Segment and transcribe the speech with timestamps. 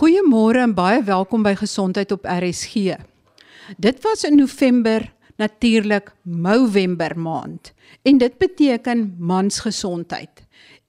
[0.00, 2.94] Goeiemôre en baie welkom by Gesondheid op RSG.
[3.76, 5.02] Dit was in November
[5.36, 7.74] natuurlik Movember maand
[8.08, 10.40] en dit beteken mansgesondheid.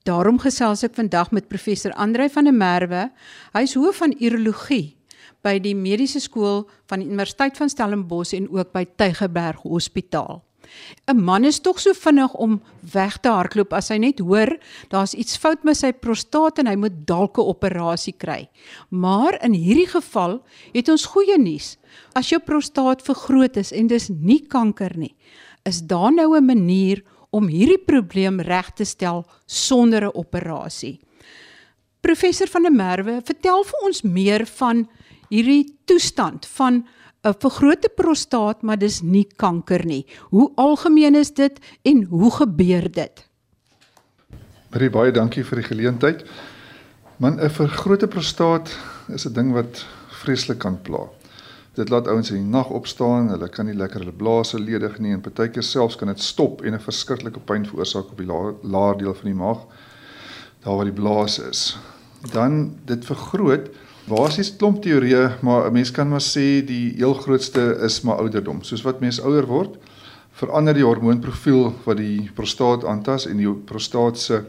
[0.08, 3.02] Daarom gesels ek vandag met professor Andrei van der Merwe.
[3.52, 4.96] Hy is hoof van urologie
[5.44, 10.40] by die Mediese Skool van die Universiteit van Stellenbosch en ook by Tygerberg Hospitaal.
[11.08, 12.62] 'n Man is tog so vinnig om
[12.92, 14.58] weg te hardloop as hy net hoor
[14.88, 18.48] daar's iets fout met sy prostaat en hy moet dalk 'n operasie kry.
[18.90, 21.76] Maar in hierdie geval het ons goeie nuus.
[22.14, 25.14] As jou prostaat vergroot is en dis nie kanker nie,
[25.64, 31.00] is daar nou 'n manier om hierdie probleem reg te stel sonder 'n operasie.
[32.00, 34.88] Professor van der Merwe, vertel vir ons meer van
[35.30, 36.82] hierdie toestand van
[37.22, 40.06] 'n vergrote prostaat, maar dis nie kanker nie.
[40.30, 43.26] Hoe algemeen is dit en hoe gebeur dit?
[44.70, 46.24] Baie baie dankie vir die geleentheid.
[47.16, 48.76] Man 'n vergrote prostaat
[49.08, 51.08] is 'n ding wat vreeslik kan pla.
[51.74, 55.12] Dit laat ouens in die nag opstaan, hulle kan nie lekker hulle blaase ledig nie
[55.12, 58.98] en partykeer selfs kan dit stop en 'n verskriklike pyn veroorsaak op die laer, laer
[58.98, 59.58] deel van die maag
[60.64, 61.78] daar waar die blaas is.
[62.32, 63.70] Dan dit vergroot
[64.10, 68.62] Basies klomp teorieë, maar 'n mens kan maar sê die heel grootste is maar ouderdom.
[68.62, 69.76] Soos wat mens ouer word,
[70.32, 74.44] verander die hormoonprofiel wat die prostaat aantas en die prostaat se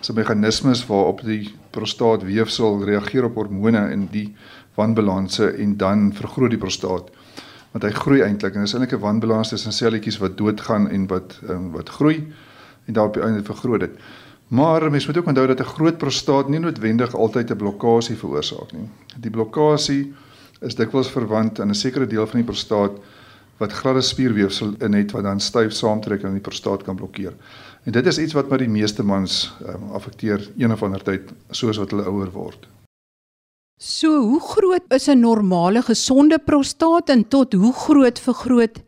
[0.00, 4.34] se meganismes waarop die prostaatweefsel reageer op hormone in die
[4.74, 7.10] wanbalanse en dan vergroot die prostaat.
[7.72, 11.40] Want hy groei eintlik en dis eintlik 'n wanbalans tussen selletjies wat doodgaan en wat
[11.48, 12.32] um, wat groei
[12.86, 13.98] en daarop die einde vergroot dit.
[14.48, 18.72] Maar mens moet ook onthou dat 'n groot prostaat nie noodwendig altyd 'n blokkade veroorsaak
[18.72, 18.88] nie.
[19.16, 20.06] Die blokkade
[20.60, 22.92] is dikwels verwant aan 'n sekere deel van die prostaat
[23.56, 27.32] wat gladde spierweefsel in het wat dan styf saamtrek en die prostaat kan blokkeer.
[27.84, 31.32] En dit is iets wat maar die meeste mans um, affekteer een of ander tyd
[31.50, 32.68] soos wat hulle ouer word.
[33.80, 38.82] So, hoe groot is 'n normale gesonde prostaat en tot hoe groot vergroot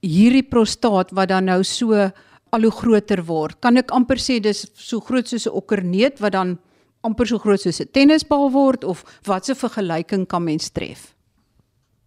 [0.00, 2.10] hierdie prostaat wat dan nou so
[2.52, 3.56] al hoe groter word.
[3.64, 6.58] Kan ek amper sê dis so groot soos 'n okkerneet wat dan
[7.00, 11.14] amper so groot soos 'n tennisbal word of watse vergelyking kan mens tref?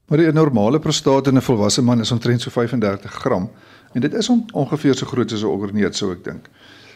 [0.07, 3.49] Maar 'n normale prostaat in 'n volwasse man is omtrent so 35 gram
[3.93, 6.49] en dit is on, ongeveer so groot soos 'n okkerneet sou ek dink.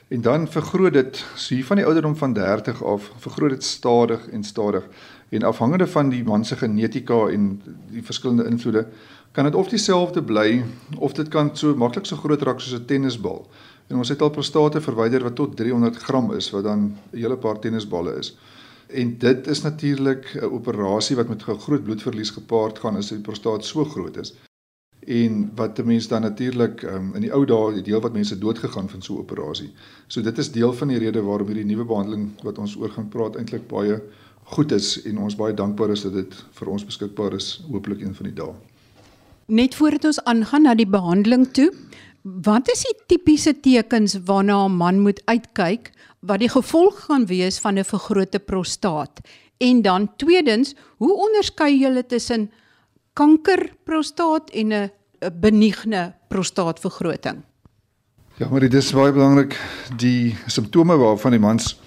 [0.09, 4.28] En dan vergroot dit so hier van die ouderdom van 30 af, vergroot dit stadig
[4.30, 4.84] en stadig
[5.30, 7.62] en afhangende van die man se genetika en
[7.92, 8.88] die verskillende invloede
[9.31, 10.63] kan dit of dieselfde bly
[10.97, 13.47] of dit kan so maklik so groot raak soos 'n tennisbal.
[13.88, 17.38] En ons het al prostate verwyder wat tot 300 gram is wat dan 'n hele
[17.38, 18.38] paar tennisballe is.
[18.88, 23.66] En dit is natuurlik 'n operasie wat met groot bloedverlies gepaard gaan as die prostaat
[23.66, 24.34] so groot is.
[25.00, 28.38] En wat die mens dan natuurlik um, in die ou dae die deel wat mense
[28.38, 29.73] dood gegaan van so 'n operasie.
[30.07, 33.09] So dit is deel van die rede waarom hierdie nuwe behandeling wat ons oor gaan
[33.09, 34.01] praat eintlik baie
[34.44, 38.16] goed is en ons baie dankbaar is dat dit vir ons beskikbaar is hopelik een
[38.16, 38.69] van die dae.
[39.50, 41.72] Net voordat ons aangaan na die behandeling toe,
[42.22, 45.90] wat is die tipiese tekens waarna 'n man moet uitkyk
[46.22, 49.20] wat die gevolg gaan wees van 'n vergrote prostaat?
[49.58, 52.52] En dan tweedens, hoe onderskei jy tussen
[53.14, 54.92] kankerprostaat en 'n
[55.42, 57.42] benigne prostaatvergroting?
[58.38, 59.58] Ja, maar dit is baie belangrik
[59.98, 61.80] die simptome waarvan die mans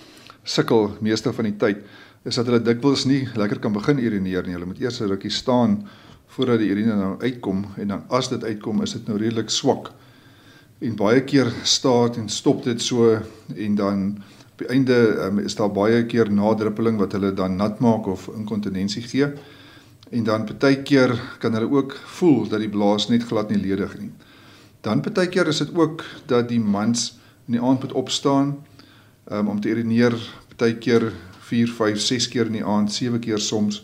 [0.42, 1.76] sukkel meeste van die tyd
[2.24, 4.52] is dat hulle dikwels nie lekker kan begin urineer nie.
[4.52, 5.88] Hulle moet eers 'n rukkie staan
[6.32, 9.90] voordat die urine nou uitkom en dan as dit uitkom is dit nou redelik swak.
[10.82, 13.18] En baie keer staat en stop dit so
[13.56, 14.06] en dan
[14.52, 18.28] op die einde um, is daar baie keer nadruppeling wat hulle dan nat maak of
[18.32, 19.28] inkontinensie gee.
[20.12, 24.10] En dan partykeer kan hulle ook voel dat die blaas net glad nie ledig nie.
[24.80, 27.12] Dan partykeer is dit ook dat die mans
[27.46, 28.56] in die aand moet opstaan
[29.32, 30.16] um, om te urineer,
[30.48, 33.82] partykeer 4, 5, 6 keer in die aand, 7 keer soms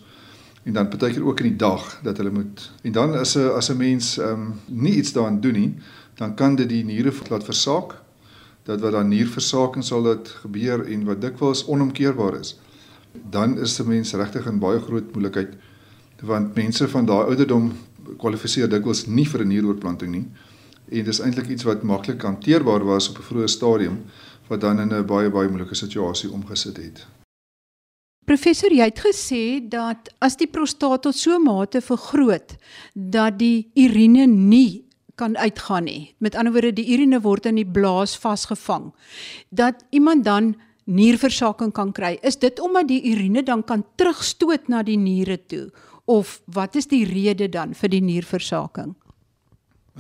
[0.62, 3.70] en dan partykeer ook in die dag dat hulle moet en dan as 'n as
[3.70, 5.74] 'n mens ehm um, nie iets daaraan doen nie
[6.14, 7.94] dan kan dit die niere laat versaak
[8.62, 12.58] dat wat dan nierversaking sal dit gebeur en wat dikwels onomkeerbaar is
[13.30, 15.56] dan is 'n mens regtig in baie groot moeilikheid
[16.22, 17.72] want mense van daai ouderdom
[18.16, 20.26] kwalifiseer dikwels nie vir 'n nieroortplanting nie
[20.88, 24.04] en dis eintlik iets wat maklik hanteerbaar was op 'n vroeë stadium
[24.49, 27.06] wat dan in 'n baie baie moeilike situasie omgesit het.
[28.28, 29.42] Professor, jy het gesê
[29.72, 32.58] dat as die prostaat tot so 'n mate vergroot
[32.92, 34.84] dat die urine nie
[35.16, 36.14] kan uitgaan nie.
[36.19, 38.92] Met ander woorde, die urine word in die blaas vasgevang.
[39.48, 42.19] Dat iemand dan nierversaking kan kry.
[42.22, 45.70] Is dit omdat die urine dan kan terugstoot na die niere toe
[46.04, 48.94] of wat is die rede dan vir die nierversaking?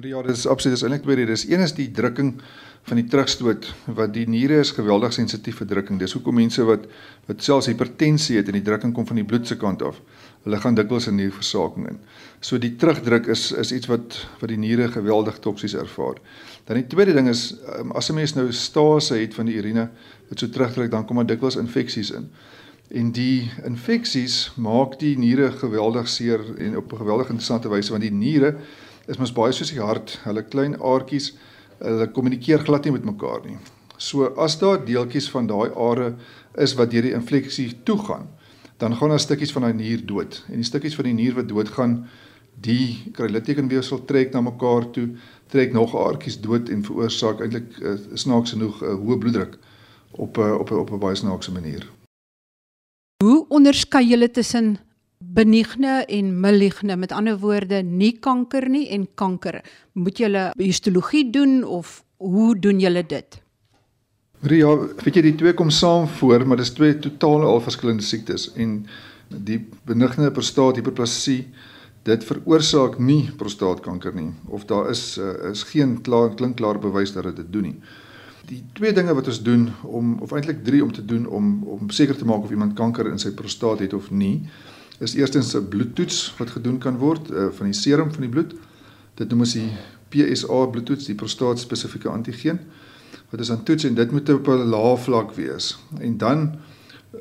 [0.02, 1.48] Ja, dis absoluut is eintlik twee redes.
[1.48, 2.40] Een is die drukking
[2.88, 5.98] van die terugstoot wat die niere is geweldig sensitief vir drukking.
[6.00, 6.86] Dis hoekom mense wat
[7.28, 10.00] wat selfs hipertensie het en die drukking kom van die bloed se kant af,
[10.46, 11.98] hulle gaan dikwels 'n nierversaking in.
[12.40, 16.16] So die terugdruk is is iets wat wat die niere geweldig toksies ervaar.
[16.64, 19.88] Dan die tweede ding is um, as 'n mens nou stase het van die urine
[20.28, 22.30] wat so terugdruk, dan kom daar dikwels infeksies in.
[22.90, 28.02] En die infeksies maak die niere geweldig seer en op 'n geweldig interessante wyse want
[28.02, 28.56] die niere
[29.06, 31.32] is mos baie soos die hart, hulle klein aartjies,
[31.78, 33.58] hulle kommunikeer glad nie met mekaar nie.
[33.98, 36.14] So as daar deeltjies van daai are
[36.58, 38.28] is wat deur die infeksie toegaan,
[38.78, 40.44] dan gaan daar stukkies van daai nier dood.
[40.48, 42.06] En die stukkies van die nier wat doodgaan,
[42.60, 45.08] die kry littekenweefsel trek na mekaar toe,
[45.50, 49.58] trek nog aardjies dood en veroorsaak eintlik uh, snaaks genoeg 'n uh, hoë bloeddruk
[50.10, 51.86] op uh, op op 'n baie snaakse manier.
[53.22, 54.78] Hoe onderskei julle tussen
[55.38, 56.96] benigne en maligne?
[56.96, 59.60] Met ander woorde, nie kanker nie en kanker.
[59.94, 63.40] Moet julle histologie doen of hoe doen julle dit?
[64.46, 64.70] Ja,
[65.02, 68.84] weet jy die twee kom saam voor, maar dis twee totaal al verskillende siektes en
[69.28, 69.58] die
[69.88, 71.40] benigne prostaathiperplasie
[72.06, 77.26] dit veroorsaak nie prostaatkanker nie of daar is uh, is geen klaar klinkklare bewys dat
[77.28, 77.74] dit dit doen nie.
[78.48, 81.90] Die twee dinge wat ons doen om of eintlik drie om te doen om om
[81.90, 84.46] seker te maak of iemand kanker in sy prostaat het of nie,
[84.98, 88.54] is eerstens 'n bloedtoets wat gedoen kan word uh, van die serum van die bloed.
[89.14, 89.70] Dit noem ons die
[90.08, 92.58] PSA bloedtoets, die prostaat spesifieke antigeen
[93.30, 95.78] wat ons aan toets en dit moet op 'n lae vlak wees.
[95.98, 96.54] En dan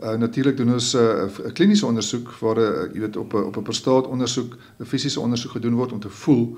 [0.01, 3.57] uh, natuurlik doen ons 'n uh, kliniese ondersoek waar uh, jy weet op 'n op
[3.57, 6.57] 'n prostaat ondersoek, 'n fisiese ondersoek gedoen word om te voel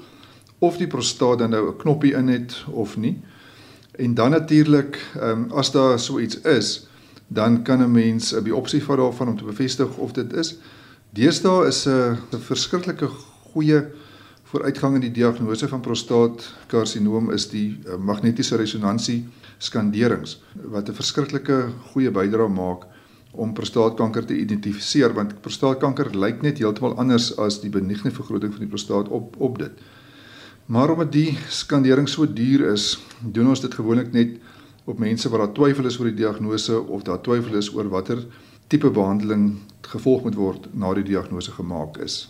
[0.60, 3.22] of die prostaat dan nou 'n knoppie in het of nie.
[3.92, 6.88] En dan natuurlik, um, as daar so iets is,
[7.28, 10.58] dan kan 'n mens 'n biopsie vat daarvan om te bevestig of dit is.
[11.10, 13.08] Deesdae is 'n 'n verskriklike
[13.52, 13.82] goeie
[14.52, 19.26] vooruitgang in die diagnose van prostaatkarsinoom is die uh, magnetiese resonansie
[19.58, 21.58] skanderings wat 'n verskriklike
[21.94, 22.86] goeie bydrae maak
[23.32, 28.62] om prostaatkanker te identifiseer want prostaatkanker lyk net heeltemal anders as die benigne vergroting van
[28.62, 29.72] die prostaat op op dit.
[30.68, 34.38] Maar omdat die skandering so duur is, doen ons dit gewoonlik net
[34.86, 38.22] op mense wat daar twyfel is oor die diagnose of daar twyfel is oor watter
[38.70, 39.58] tipe behandeling
[39.90, 42.28] gevolg moet word na die diagnose gemaak is.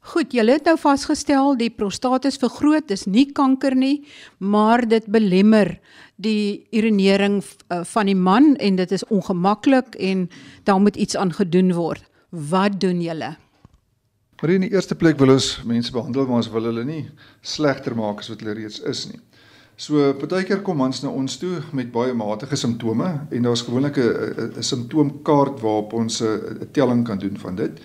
[0.00, 4.06] Goed, julle het nou vasgestel die prostaat is vergroot, dis nie kanker nie,
[4.38, 5.74] maar dit belemmer
[6.16, 10.24] die urinering uh, van die man en dit is ongemaklik en
[10.64, 12.06] daar moet iets aan gedoen word.
[12.30, 13.34] Wat doen julle?
[14.40, 17.02] Maar in die eerste plek wil ons mense behandel maar ons wil hulle nie
[17.44, 19.20] slegter maak as wat hulle reeds is nie.
[19.80, 24.62] So partykeer kom mans na ons toe met baie matige simptome en daar's gewoonlik 'n
[24.62, 27.80] simptoomkaart waarop ons 'n telling kan doen van dit.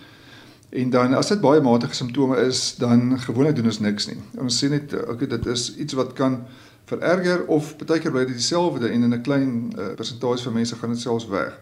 [0.70, 4.18] En dan as dit baie matige simptome is, dan gewoonlik doen ons niks nie.
[4.38, 6.44] Ons sê net okay, dit is iets wat kan
[6.86, 10.76] vererger of baie keer bly dit dieselfde en in 'n klein uh, persentasie van mense
[10.76, 11.60] gaan dit selfs weg.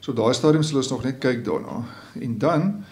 [0.00, 1.84] So daai stadium sal ons nog net kyk daarna.
[2.20, 2.84] En dan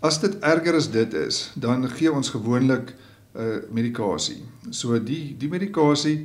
[0.00, 4.40] as dit erger as dit is, dan gee ons gewoonlik 'n uh, medikasie.
[4.70, 6.16] So die die medikasie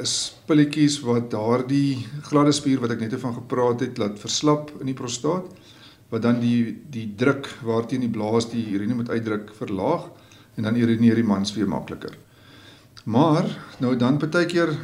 [0.00, 0.14] is
[0.46, 1.98] pilletjies wat daardie
[2.28, 5.50] gladde spier wat ek net van gepraat het laat verslap in die prostaat
[6.10, 10.08] wat dan die die druk waarteen die blaas die urine moet uitdruk verlaag
[10.56, 12.16] en dan urineer die mans weer makliker.
[13.04, 13.46] Maar
[13.80, 14.74] nou dan baie keer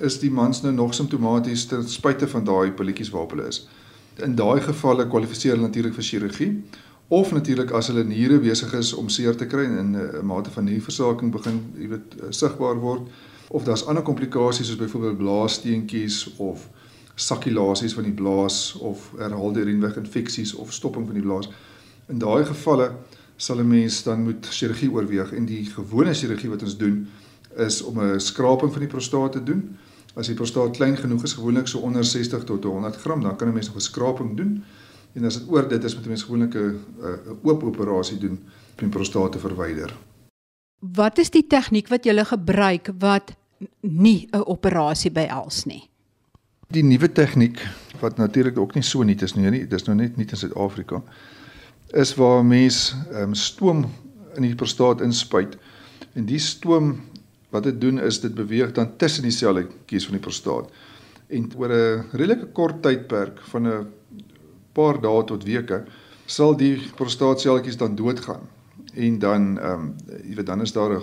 [0.00, 3.66] is die mans nou nog simptomaties ten spyte van daai pilletjies waarop hulle is.
[4.22, 6.50] In daai gevalle kwalifiseer hulle natuurlik vir chirurgie
[7.08, 10.64] of natuurlik as hulle niere besig is om seer te kry en 'n mate van
[10.64, 13.02] nierversaking begin, jy weet, eh, sigbaar word
[13.48, 16.68] of daar's ander komplikasies soos byvoorbeeld blaassteentjies of
[17.14, 21.48] sakkulasies van die blaas of herhaalde urineweg infeksies of stopping van die blaas.
[22.08, 22.90] In daai gevalle
[23.36, 27.08] sal 'n mens dan moet chirurgie oorweeg en die gewone chirurgie wat ons doen
[27.56, 29.76] is om 'n skraping van die prostaat te doen.
[30.14, 33.48] As die prostaat klein genoeg is, gewoonlik so onder 60 tot 100 gram, dan kan
[33.48, 34.64] 'n mens nog 'n skraping doen.
[35.16, 38.84] En as dit oor dit is, moet 'n mens gewoonlik 'n oop operasie doen om
[38.84, 39.96] die prostaat te verwyder.
[40.80, 43.34] Wat is die tegniek wat jy gebruik wat
[43.80, 45.90] nie 'n operasie behels nie?
[46.68, 47.66] Die nuwe tegniek
[48.00, 51.02] wat natuurlik ook nie so nuut is nie, dis nou net nie in Suid-Afrika.
[51.94, 53.86] Is waar mens um, stoom
[54.34, 55.56] in die prostaat inspuit
[56.14, 57.00] en die stoom
[57.50, 60.70] wat dit doen is dit beweeg dan tussen die selletjies van die prostaat.
[61.28, 63.86] En oor 'n redelike kort tydperk van 'n
[64.76, 65.84] paar dae tot weke
[66.26, 68.48] sal die prostaatselletjies dan doodgaan.
[68.94, 71.02] En dan ehm um, jy weet dan is daar 'n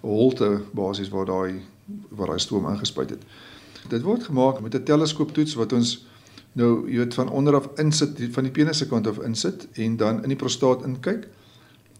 [0.00, 1.62] holte basies waar daai
[2.08, 3.22] waar daai stoom ingespuit het.
[3.88, 6.06] Dit word gemaak met 'n teleskooptoets wat ons
[6.52, 9.96] nou jy weet van onder af insit van die penis se kant af insit en
[9.96, 11.28] dan in die prostaat inkyk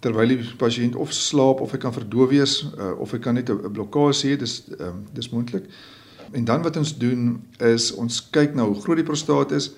[0.00, 3.50] terwyl die pasiënt of slaap of hy kan verdoof wees uh, of hy kan net
[3.50, 5.64] 'n blokkade hê dis um, dis moontlik
[6.34, 9.70] En dan wat ons doen is ons kyk na hoe groot die prostaat is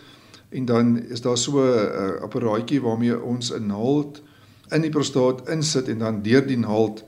[0.49, 4.23] en dan is daar so 'n uh, apparaatjie waarmee ons 'n naald
[4.71, 7.05] in die prostaat insit en dan deur die naald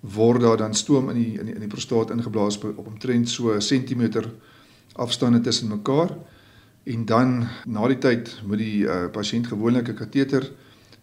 [0.00, 3.54] word daar dan stoom in die in die, in die prostaat ingeblaas op omtrent so
[3.54, 4.32] 'n sentimeter
[4.92, 6.16] afstande tussen mekaar.
[6.82, 10.50] En dan na die tyd moet die uh, pasiënt gewoonlik 'n kateter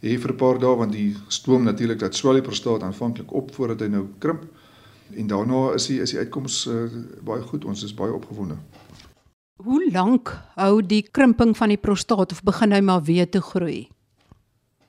[0.01, 3.55] hê vir 'n paar dae want die stoom natuurlik dat swel die prostaat aanvanklik op
[3.55, 4.43] voordat hy nou krimp.
[5.15, 6.84] En daarna is die is die uitkoms uh,
[7.24, 7.65] baie goed.
[7.65, 8.55] Ons is baie opgewonde.
[9.60, 13.89] Hoe lank hou die krimping van die prostaat of begin hy maar weer te groei?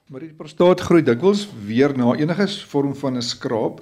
[0.07, 3.81] Maar die prostaat groei dikwels weer na enige vorm van 'n skraap,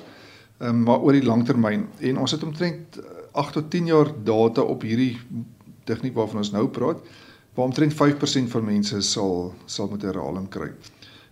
[0.61, 1.87] um, maar oor die langtermyn.
[2.01, 3.01] En ons het omtrent
[3.33, 5.19] 8 tot 10 jaar data op hierdie
[5.85, 6.97] tegniek waarvan ons nou praat,
[7.55, 10.73] waar omtrent 5% van mense sal sal met herhaling kry.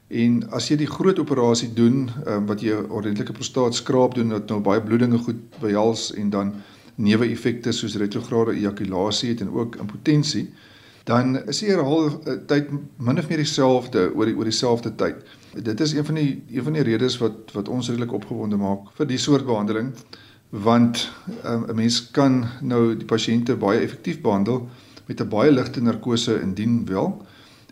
[0.08, 4.28] En as jy die groot operasie doen, um, wat jy 'n ordentlike prostaat skraap doen
[4.28, 6.54] wat nou baie bloedinge goed behels en dan
[6.96, 10.48] neeweffekte soos retrograde ejakulasie het en ook impotensie,
[11.04, 15.22] dan is die herhaal eh, tyd min of meer dieselfde oor die oor dieselfde tyd.
[15.54, 18.90] Dit is een van die een van die redes wat wat ons redelik opgewonde maak
[18.98, 19.92] vir die soort behandeling
[20.50, 21.12] want
[21.44, 24.68] um, 'n mens kan nou die pasiënte baie effektief behandel
[25.06, 27.26] met 'n baie ligte narkose indien wel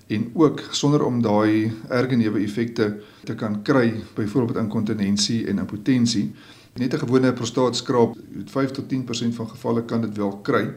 [0.06, 6.32] en ook sonder om daai erge neeweffekte te kan kry byvoorbeeld inkontinensie en impotensie
[6.74, 8.16] net 'n gewone prostaatskraap
[8.46, 10.74] 5 tot 10% van gevalle kan dit wel kry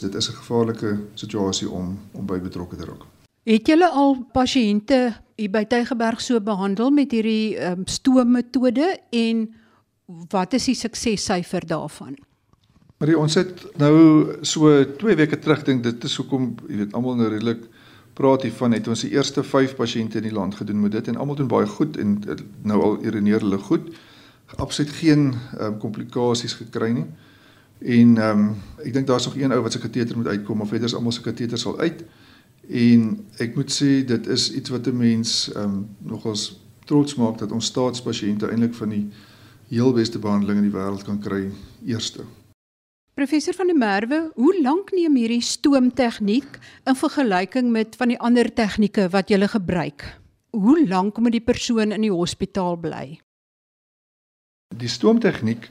[0.00, 3.02] dit is 'n gevaarlike situasie om om by betrokke te raak.
[3.42, 9.54] Het julle al pasiënte hier by Tygerberg so behandel met hierdie um, stoommetode en
[10.28, 12.16] wat is die suksessyfer daarvan?
[12.98, 17.16] Maar ons het nou so 2 weke terug dink dit is hoekom jy weet almal
[17.16, 17.66] nou redelik
[18.16, 21.16] praat hiervan het ons die eerste 5 pasiënte in die land gedoen met dit en
[21.16, 22.22] almal doen baie goed en
[22.62, 23.92] nou al urineer hulle goed.
[24.54, 27.06] Absoluut geen um, komplikasies gekry nie.
[27.78, 30.68] En ehm um, ek dink daar's nog een ou wat se kateter moet uitkom of
[30.68, 32.04] verder is almal se kateter sal uit.
[32.68, 37.38] En ek moet sê dit is iets wat 'n mens ehm um, nogals trots maak
[37.38, 39.08] dat ons staatspasiënte eintlik van die
[39.68, 41.50] heel beste behandeling in die wêreld kan kry
[41.84, 42.24] eerste.
[43.14, 48.50] Professor van der Merwe, hoe lank neem hierdie stoomtegniek in vergelyking met van die ander
[48.52, 50.04] tegnieke wat jy gebruik?
[50.50, 53.18] Hoe lank moet die persoon in die hospitaal bly?
[54.76, 55.70] Die stoomtegniek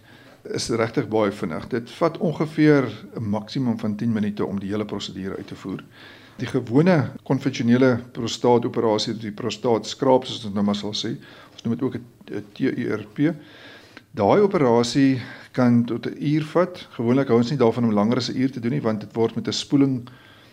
[0.56, 1.68] is regtig baie vinnig.
[1.70, 5.84] Dit vat ongeveer 'n maksimum van 10 minute om die hele prosedure uit te voer.
[6.38, 11.16] Die gewone konvensionele prostaatoperasie, die prostaatskraap soos ons nou maar sal sê,
[11.54, 13.36] ons noem dit ook 'n TURP.
[14.12, 15.22] Daai operasie
[15.52, 16.88] kan tot 'n uur vat.
[16.90, 19.14] Gewoonlik hou ons nie daarvan om langer as 'n uur te doen nie want dit
[19.14, 20.08] word met 'n spoeling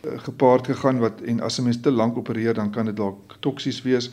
[0.05, 3.37] eh, gepaard gegaan wat en as 'n mens te lank opereer dan kan dit dalk
[3.41, 4.11] toksies wees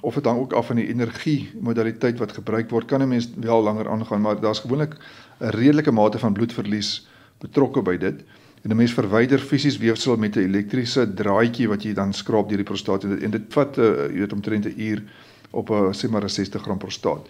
[0.00, 3.30] of dit hang ook af van die energie modaliteit wat gebruik word kan 'n mens
[3.36, 4.96] wel langer aangaan maar daar's gewoonlik
[5.40, 7.06] 'n redelike mate van bloedverlies
[7.38, 8.24] betrokke by dit.
[8.62, 12.56] En 'n mens verwyder fisies weefsel met 'n elektriese draadjie wat jy dan skraap deur
[12.56, 15.02] die prostaat en dit, en dit vat uh, jy weet omtrent 'n uur
[15.50, 17.28] op 'n sê maar 'n 60 gram prostaat.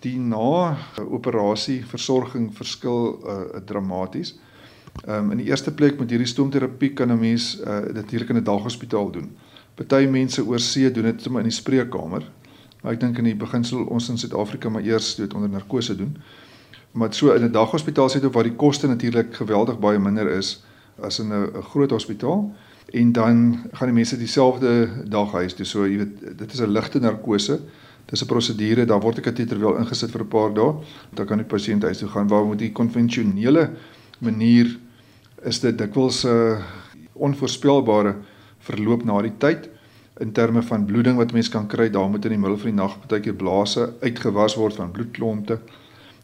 [0.00, 0.76] Die na
[1.10, 4.38] operasie versorging verskil uh, dramaties.
[5.08, 8.36] Um, in die eerste plek met hierdie stoomterapie kan 'n mens uh, dit natuurlik in
[8.36, 9.36] 'n daghospitaal doen
[9.74, 12.24] Party mense oor see doen dit sommer in die spreekkamer.
[12.82, 16.16] Maar ek dink in die beginsel ons in Suid-Afrika maar eers dit onder narkose doen.
[16.92, 20.62] Maar so in 'n daghospitaal sit ook waar die koste natuurlik geweldig baie minder is
[21.00, 22.52] as in 'n groot hospitaal
[22.92, 25.66] en dan gaan die mense dieselfde dag huis toe.
[25.66, 27.60] So jy weet dit is 'n ligte narkose.
[28.06, 30.74] Dis 'n prosedure, daar word 'n kateter wel ingesit vir 'n paar dae.
[31.14, 33.70] Dan kan die pasiënt huis toe gaan waar moet die konvensionele
[34.18, 34.78] manier
[35.42, 36.58] is dit dikwels 'n uh,
[37.12, 38.14] onvoorspelbare
[38.66, 39.68] verloop na die tyd.
[40.20, 42.80] In terme van bloeding wat mens kan kry daar moet in die middel van die
[42.80, 45.60] nag partykeer blaase uitgewas word van bloedklonte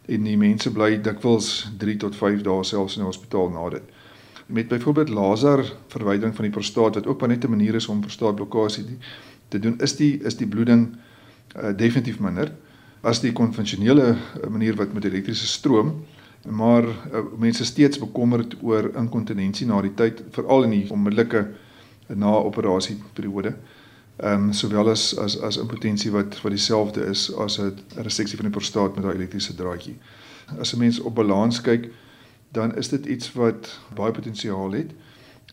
[0.07, 3.95] en die mense bly dikwels 3 tot 5 dae selfs in die hospitaal na dit.
[4.47, 8.01] Met byvoorbeeld laser verwydering van die prostaat wat ook maar net 'n manier is om
[8.01, 8.85] prostaatblokkade
[9.49, 10.87] te doen is die is die bloeding
[11.55, 12.51] uh, definitief minder
[13.01, 15.93] as die konvensionele uh, manier wat met elektriese stroom
[16.47, 21.47] maar uh, mense steeds bekommerd oor inkontinensie na die tyd veral in die onmiddellike
[22.15, 23.55] na operasie periode.
[24.17, 28.45] Ehm um, sowel as as as impotensie wat wat dieselfde is as 'n reseksie van
[28.45, 29.97] die prostaat met daai elektriese draadjie.
[30.59, 31.89] As 'n mens op balans kyk,
[32.51, 34.91] dan is dit iets wat baie potensiaal het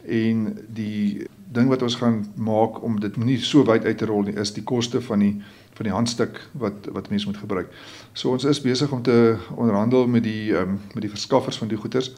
[0.05, 4.23] en die ding wat ons gaan maak om dit nie so wyd uit te rol
[4.23, 5.43] nie is die koste van die
[5.75, 7.73] van die handstuk wat wat mense moet gebruik.
[8.13, 11.79] So ons is besig om te onderhandel met die um, met die verskaffers van die
[11.79, 12.13] goederes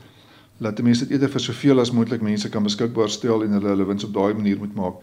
[0.58, 3.86] laat mense dit eerder vir soveel as moontlik mense kan beskikbaar stel en hulle hulle
[3.88, 5.00] wins op daai manier moet maak.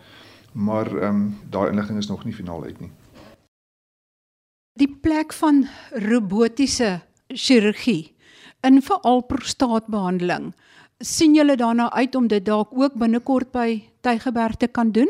[0.53, 2.91] Maar ehm um, daai inligting is nog nie finaal uit nie.
[4.79, 8.15] Die plek van robotiese chirurgie
[8.61, 10.53] in veral prostaatbehandeling.
[11.03, 15.09] sien julle daarna uit om dit dalk ook binnekort by Tygerberg te kan doen?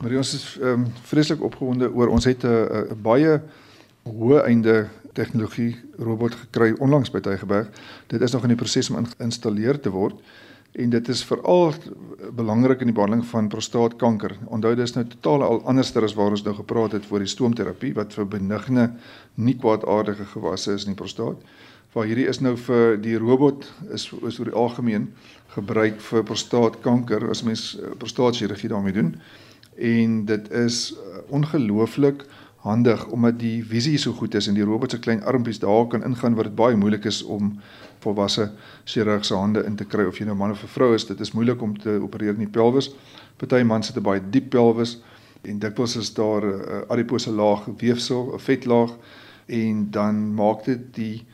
[0.00, 3.40] Maar ons is ehm um, vreeslik opgewonde oor ons het 'n baie
[4.04, 7.70] hoë einde tegnologie robot gekry onlangs by Tygerberg.
[8.12, 10.20] Dit is nog in die proses om geïnstalleer te word
[10.76, 11.72] en dit is veral
[12.36, 14.34] belangrik in die behandeling van prostaatkanker.
[14.52, 17.94] Onthou dis nou totaal al anderster as waar ons nou gepraat het voor die stoomterapie
[17.96, 18.90] wat vir benigne
[19.40, 21.40] nie kwaadaardige gewasse is in die prostaat.
[21.96, 25.08] Waar hierdie is nou vir die robot is is oor die algemeen
[25.56, 29.14] gebruik vir prostaatkanker as mens prostaatchirurgie daarmee doen.
[29.76, 30.92] En dit is
[31.32, 32.26] ongelooflik
[32.66, 36.04] handig omdat die visie so goed is en die robot se klein armpies daar kan
[36.04, 37.54] ingaan wat dit baie moeilik is om
[38.04, 38.50] volwasse
[38.84, 40.06] chirurg se hande in te kry.
[40.06, 42.44] Of jy nou man of 'n vrou is dit is moeilik om te opereer in
[42.44, 42.90] die pelvis.
[43.36, 44.98] Party mans het 'n baie diep pelvis
[45.42, 48.90] en dikwels is daar 'n adipose laag weefsel 'n vetlaag.
[49.46, 51.24] En dan maak dit die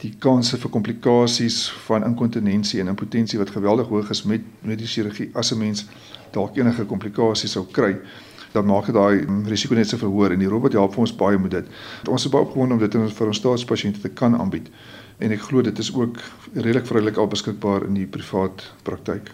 [0.00, 4.86] die kanse vir komplikasies van inkontinensie en impotensie wat geweldig hoog is met met die
[4.86, 5.86] chirurgie as 'n mens
[6.32, 7.98] dalk enige komplikasies sou kry
[8.52, 11.38] dan maak dit daai risiko net so verhoor en die robot help vir ons baie
[11.38, 11.66] met dit.
[12.08, 14.70] Ons is baie opgewonde om dit in vir ons staatspasiënte te kan aanbied
[15.20, 16.18] en ek glo dit is ook
[16.54, 19.30] redelik vrylik al beskikbaar in die privaat praktyk.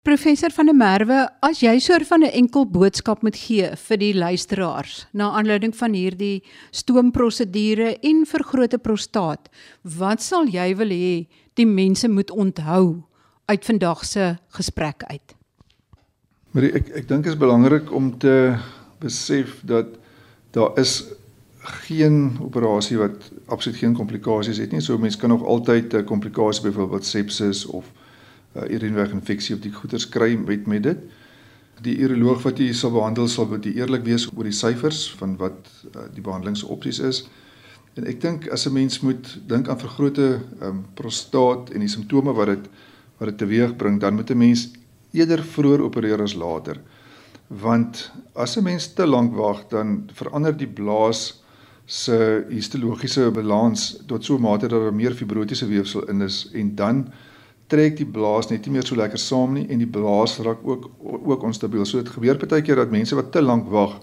[0.00, 4.14] Professor van der Merwe, as jy soort van 'n enkel boodskap moet gee vir die
[4.14, 9.48] luisteraars na aanleiding van hierdie stoomprosedure en vergrote prostaat,
[9.82, 13.04] wat sal jy wil hê die mense moet onthou
[13.46, 15.39] uit vandag se gesprek uit?
[16.50, 18.56] Maar ek ek dink is belangrik om te
[18.98, 19.86] besef dat
[20.50, 21.04] daar is
[21.86, 24.80] geen operasie wat absoluut geen komplikasies het nie.
[24.80, 27.92] So mense kan nog altyd 'n komplikasie byvoorbeeld sepsis of
[28.54, 30.98] 'n uh, urineweginfeksie of die goeters kry met met dit.
[31.82, 35.70] Die uroloog wat jy sal behandel sal moet eerlik wees oor die syfers van wat
[35.94, 37.28] uh, die behandelingsopsies is.
[37.94, 42.32] En ek dink as 'n mens moet dink aan vergrote um, prostaat en die simptome
[42.32, 42.68] wat dit
[43.18, 44.70] wat dit teweegbring, dan moet 'n mens
[45.12, 46.80] eerder vroeër opereer as later.
[47.48, 51.42] Want as 'n mens te lank wag, dan verander die blaas
[51.84, 56.74] se histologiese balans tot so 'n mate dat daar meer fibrotiese weefsel in is en
[56.74, 57.12] dan
[57.66, 60.90] trek die blaas net nie meer so lekker saam nie en die blaas raak ook
[61.02, 61.84] ook onstabiel.
[61.84, 63.98] So dit gebeur baie keer dat mense wat te lank wag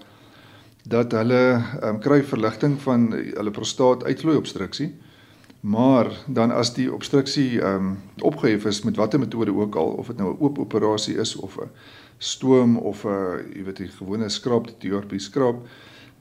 [0.88, 4.94] dat hulle um, kry verligting van hulle prostaat uitvloei obstruksie.
[5.60, 10.06] Maar dan as die obstruksie ehm um, opgehef is met watter metode ook al of
[10.06, 11.70] dit nou 'n oop operasie is of 'n
[12.18, 15.56] stoom of 'n jy weet die gewone skraap die TURP skraap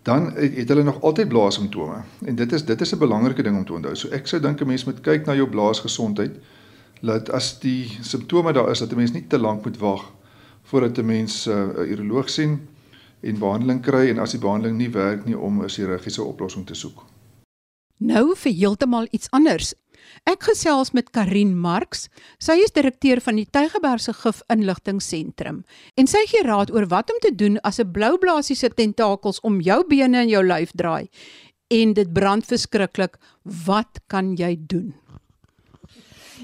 [0.01, 3.65] dan het hulle nog altyd blaasimptome en dit is dit is 'n belangrike ding om
[3.65, 3.95] te onthou.
[3.95, 6.31] So ek sou dink 'n mens moet kyk na jou blaasgesondheid.
[6.99, 10.13] Laat as die simptome daar is dat 'n mens nie te lank moet wag
[10.63, 12.67] voordat 'n mens eh, 'n uh, uroloog sien
[13.19, 16.73] en behandeling kry en as die behandeling nie werk nie om 'n chirurgiese oplossing te
[16.73, 17.16] soek.
[17.97, 19.73] Nou vir heeltemal iets anders.
[20.29, 22.07] Ek gesels met Karin Marx.
[22.39, 25.63] Sy is direkteur van die Tygerbergse Gif Inligtingseentrum
[25.97, 29.41] en sy gee raad oor wat om te doen as 'n blou blaasie se tentakels
[29.41, 31.09] om jou bene en jou lyf draai
[31.69, 33.17] en dit brand verskriklik.
[33.43, 34.93] Wat kan jy doen?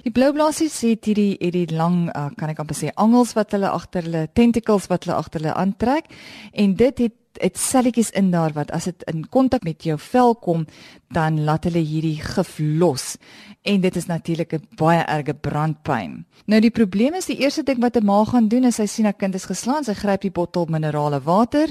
[0.04, 3.70] Die blou blaasies het hierdie hierdie lang uh, kan ek amper sê angels wat hulle
[3.70, 6.10] agter hulle tentacles wat hulle agter hulle aantrek
[6.52, 10.36] en dit het dit selletjies in daar wat as dit in kontak met jou vel
[10.36, 10.66] kom,
[11.14, 13.18] dan laat hulle hierdie gif los.
[13.64, 16.26] En dit is natuurlik 'n baie erge brandpyn.
[16.46, 19.06] Nou die probleem is die eerste ding wat 'n ma gaan doen is sy sien
[19.06, 21.68] haar kind is geslaan, sy gryp die bottel minerale water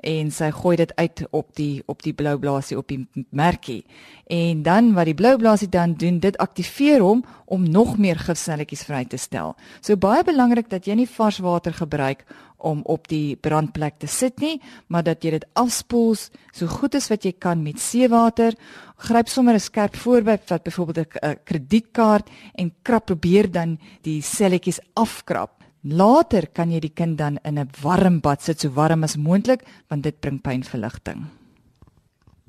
[0.00, 3.84] en sy gooi dit uit op die op die blou blaasie op die merkie.
[4.26, 8.82] En dan wat die blou blaasie dan doen, dit aktiveer hom om nog meer gifselletjies
[8.82, 9.56] vry te stel.
[9.80, 12.24] So baie belangrik dat jy nie vars water gebruik
[12.62, 17.08] om op die brandplek te sit nie, maar dat jy dit afspoel so goed as
[17.10, 18.56] wat jy kan met seewater.
[18.96, 24.80] Gryp sommer 'n skerp voorbeeld wat byvoorbeeld 'n kredietkaart en krap probeer dan die selletjies
[24.94, 25.50] afkrap.
[25.82, 29.62] Later kan jy die kind dan in 'n warm bad sit, so warm as moontlik,
[29.88, 31.26] want dit bring pynverligting.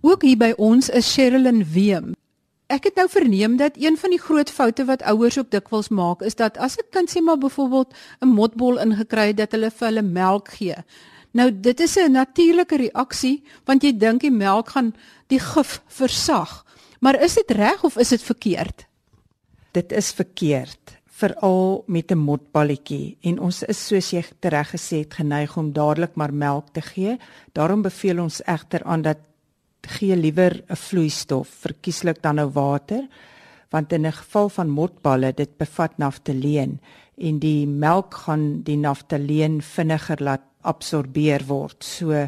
[0.02, 2.13] Ook hier by ons is Sherilyn Weem
[2.71, 6.21] ek het nou verneem dat een van die groot foute wat ouers ook dikwels maak
[6.21, 9.88] is dat as 'n kind sê maar byvoorbeeld 'n motbol ingekry het dat hulle vir
[9.88, 10.75] hulle melk gee.
[11.31, 14.95] Nou dit is 'n natuurlike reaksie want jy dink die melk gaan
[15.27, 16.65] die gif versag.
[16.99, 18.86] Maar is dit reg of is dit verkeerd?
[19.71, 25.13] Dit is verkeerd veral met 'n motballetjie en ons is soos jy reg gesê het
[25.13, 27.17] geneig om dadelik maar melk te gee.
[27.51, 29.17] Daarom beveel ons egter aan dat
[29.87, 33.07] gee liewer 'n vloeistof, verkieslik dan nou water,
[33.69, 36.79] want in 'n geval van motballe dit bevat naftaleen
[37.17, 41.83] en die melk gaan die naftaleen vinniger laat absorbeer word.
[41.83, 42.27] So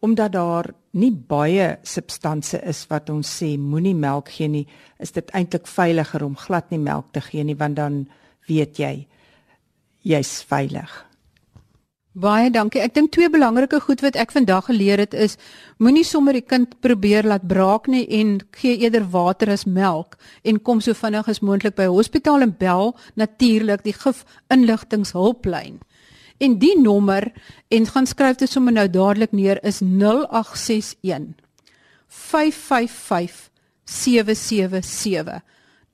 [0.00, 4.66] omdat daar nie baie substansie is wat ons sê moenie melk gee nie,
[4.98, 8.08] is dit eintlik veiliger om glad nie melk te gee nie want dan
[8.48, 9.06] weet jy
[10.02, 11.09] jy's veilig.
[12.10, 12.80] Baie dankie.
[12.82, 15.36] Ek dink twee belangrike goed wat ek vandag geleer het is
[15.78, 20.58] moenie sommer die kind probeer laat braak nie en gee eerder water as melk en
[20.58, 25.78] kom so vinnig as moontlik by hospitaal en bel natuurlik die gif inligtingshulplyn.
[26.42, 27.30] En die nommer
[27.70, 31.38] en gaan skryf dit sommer nou dadelik neer is 0861
[32.08, 33.38] 555
[33.86, 35.38] 777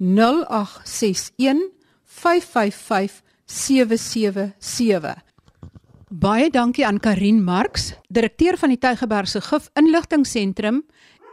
[0.00, 1.68] 0861
[2.08, 5.25] 555 777
[6.16, 10.78] Baie dankie aan Karin Marx, direkteur van die Tygerbergse Gif Inligtingseentrum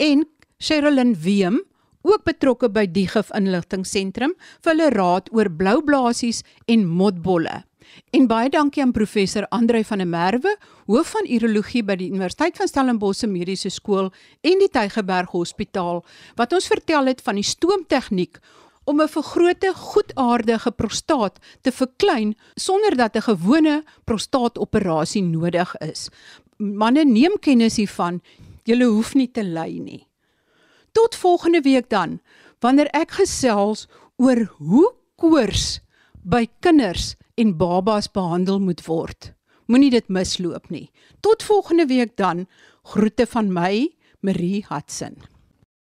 [0.04, 0.26] en
[0.60, 1.62] Sherilyn Weem,
[2.04, 7.62] ook betrokke by die Gif Inligtingseentrum vir hulle raad oor blou blaasies en motbolle.
[8.12, 10.52] En baie dankie aan professor Andrei van der Merwe,
[10.92, 14.12] hoof van urologie by die Universiteit van Stellenbosch Mediese Skool
[14.44, 16.04] en die Tygerberg Hospitaal,
[16.36, 18.42] wat ons vertel het van die stoomtegniek
[18.84, 26.10] om 'n vergrote goedaardige prostaat te verklein sonder dat 'n gewone prostaatoperasie nodig is.
[26.58, 28.22] Manne neem kennis hiervan,
[28.64, 30.08] jy hoef nie te ly nie.
[30.92, 32.20] Tot volgende week dan,
[32.60, 35.80] wanneer ek gesels oor hoe koors
[36.24, 39.34] by kinders en babas behandel moet word.
[39.68, 40.92] Moenie dit misloop nie.
[41.22, 42.48] Tot volgende week dan.
[42.84, 45.33] Groete van my, Marie Hudson.